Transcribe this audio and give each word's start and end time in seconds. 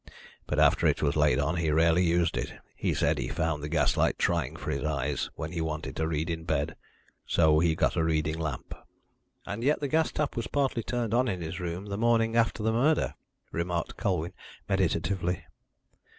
But 0.47 0.57
after 0.57 0.87
it 0.87 1.03
was 1.03 1.15
laid 1.15 1.37
on 1.37 1.57
he 1.57 1.69
rarely 1.69 2.03
used 2.03 2.35
it. 2.35 2.51
He 2.75 2.95
said 2.95 3.19
he 3.19 3.27
found 3.27 3.61
the 3.61 3.69
gaslight 3.69 4.17
trying 4.17 4.55
for 4.55 4.71
his 4.71 4.83
eyes 4.83 5.29
when 5.35 5.51
he 5.51 5.61
wanted 5.61 5.95
to 5.97 6.07
read 6.07 6.27
in 6.27 6.43
bed, 6.43 6.75
so 7.27 7.59
he 7.59 7.75
got 7.75 7.95
a 7.95 8.03
reading 8.03 8.39
lamp." 8.39 8.73
"And 9.45 9.63
yet 9.63 9.79
the 9.79 9.87
gas 9.87 10.11
tap 10.11 10.35
was 10.35 10.47
partly 10.47 10.81
turned 10.81 11.13
on 11.13 11.27
in 11.27 11.39
his 11.43 11.59
room 11.59 11.85
the 11.85 11.99
morning 11.99 12.35
after 12.35 12.63
the 12.63 12.73
murder," 12.73 13.13
remarked 13.51 13.95
Colwyn 13.95 14.33
meditatively. 14.67 15.43